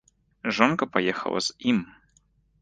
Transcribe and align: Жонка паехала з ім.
Жонка 0.57 0.87
паехала 0.95 1.39
з 1.49 1.71
ім. 1.75 1.85